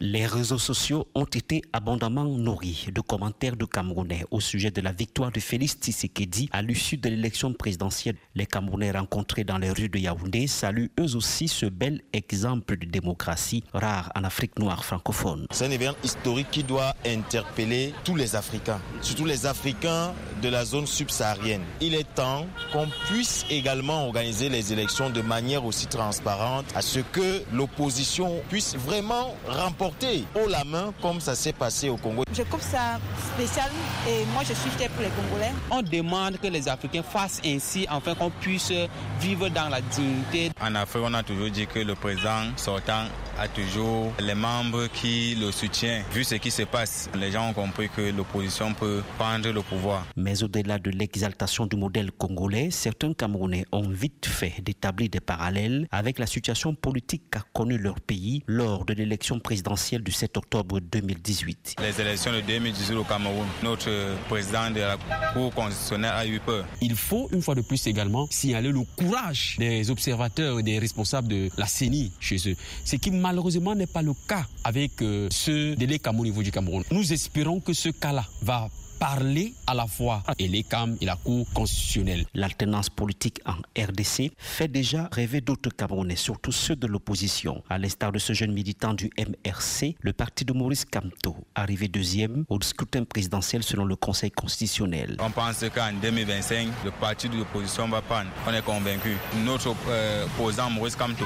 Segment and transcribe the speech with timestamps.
[0.00, 4.92] Les réseaux sociaux ont été abondamment nourris de commentaires de Camerounais au sujet de la
[4.92, 8.14] victoire de Félix Tshisekedi à l'issue de l'élection présidentielle.
[8.36, 12.86] Les Camerounais rencontrés dans les rues de Yaoundé saluent eux aussi ce bel exemple de
[12.86, 15.46] démocratie rare en Afrique noire francophone.
[15.50, 20.64] C'est un événement historique qui doit interpeller tous les Africains, surtout les Africains de la
[20.64, 21.62] zone subsaharienne.
[21.80, 27.00] Il est temps qu'on puisse également organiser les élections de manière aussi transparente à ce
[27.00, 32.24] que l'opposition puisse vraiment remporter haut la main comme ça s'est passé au Congo.
[32.32, 32.98] Je trouve ça
[33.34, 33.70] spécial
[34.08, 35.52] et moi je suis fier pour les Congolais.
[35.70, 38.72] On demande que les Africains fassent ainsi afin qu'on puisse
[39.20, 40.50] vivre dans la dignité.
[40.60, 43.04] En Afrique, on a toujours dit que le président sortant
[43.38, 46.02] a toujours les membres qui le soutiennent.
[46.12, 50.06] Vu ce qui se passe, les gens ont compris que l'opposition peut prendre le pouvoir.
[50.16, 55.86] Mais au-delà de l'exaltation du modèle congolais, certains Camerounais ont vite fait d'établir des parallèles
[55.90, 60.80] avec la situation politique qu'a connue leur pays lors de l'élection présidentielle du 7 octobre
[60.80, 61.76] 2018.
[61.80, 63.90] Les élections de 2018 au Cameroun, notre
[64.28, 64.96] président de la
[65.32, 66.64] Cour constitutionnelle a eu peur.
[66.80, 71.28] Il faut une fois de plus également signaler le courage des observateurs et des responsables
[71.28, 72.56] de la CENI chez eux.
[72.84, 76.82] Ce qui malheureusement n'est pas le cas avec euh, ce délai au niveau du Cameroun.
[76.90, 81.16] Nous espérons que ce cas-là va parler à la fois et les CAM et la
[81.16, 82.24] Cour constitutionnelle.
[82.34, 87.62] L'alternance politique en RDC fait déjà rêver d'autres Camerounais, surtout ceux de l'opposition.
[87.68, 92.44] À l'instar de ce jeune militant du MRC, le parti de Maurice Kamto, arrivé deuxième
[92.48, 95.16] au scrutin présidentiel selon le Conseil constitutionnel.
[95.20, 98.30] On pense qu'en 2025, le parti de l'opposition va prendre.
[98.46, 99.16] On est convaincu.
[99.44, 101.24] Notre euh, opposant Maurice Kamto,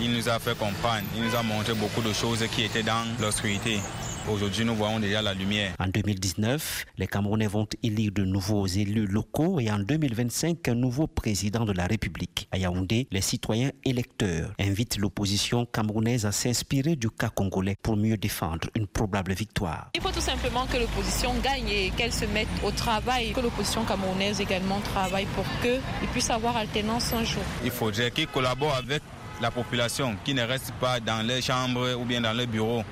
[0.00, 3.04] il nous a fait comprendre, il nous a montré beaucoup de choses qui étaient dans
[3.20, 3.78] l'obscurité.
[4.26, 5.74] Aujourd'hui, nous voyons déjà la lumière.
[5.78, 11.06] En 2019, les Camerounais vont élire de nouveaux élus locaux et en 2025, un nouveau
[11.06, 12.48] président de la République.
[12.50, 18.16] À Yaoundé, les citoyens électeurs invitent l'opposition camerounaise à s'inspirer du cas congolais pour mieux
[18.16, 19.90] défendre une probable victoire.
[19.94, 23.84] Il faut tout simplement que l'opposition gagne et qu'elle se mette au travail, que l'opposition
[23.84, 27.42] camerounaise également travaille pour qu'ils puissent avoir alternance un jour.
[27.62, 29.02] Il faudrait qu'ils collaborent avec
[29.42, 32.84] la population, qui ne reste pas dans les chambres ou bien dans les bureaux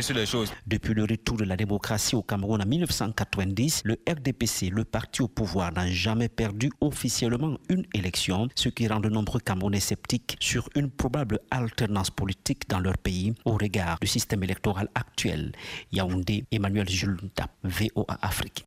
[0.00, 0.52] sur les choses.
[0.66, 5.28] Depuis le retour de la démocratie au Cameroun en 1990, le RDPC, le parti au
[5.28, 10.68] pouvoir, n'a jamais perdu officiellement une élection, ce qui rend de nombreux Camerounais sceptiques sur
[10.74, 15.52] une probable alternance politique dans leur pays au regard du système électoral actuel.
[15.92, 17.18] Yaoundé, Emmanuel Jules
[17.64, 18.66] VOA Afrique.